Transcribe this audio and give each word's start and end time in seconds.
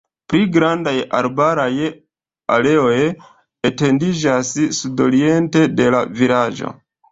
Pli 0.31 0.39
grandaj 0.53 0.93
arbaraj 1.17 1.73
areoj 2.55 2.97
etendiĝas 3.71 4.57
sudoriente 4.81 5.65
de 5.79 5.89
la 5.97 6.03
vilaĝo. 6.23 6.77